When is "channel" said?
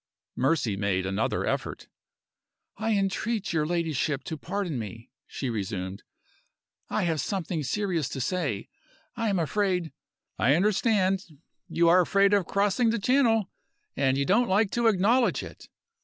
12.97-13.51